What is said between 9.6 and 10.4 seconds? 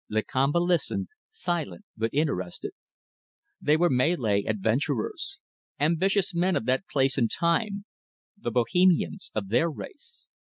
race.